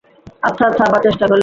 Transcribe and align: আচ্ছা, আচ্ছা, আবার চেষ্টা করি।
আচ্ছা, 0.43 0.63
আচ্ছা, 0.67 0.83
আবার 0.85 1.01
চেষ্টা 1.01 1.25
করি। 1.25 1.39